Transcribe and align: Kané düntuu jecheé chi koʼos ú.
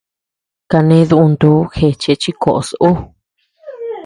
Kané 0.71 0.97
düntuu 1.11 1.53
jecheé 1.77 2.15
chi 2.21 2.31
koʼos 2.41 2.69
ú. 2.89 2.91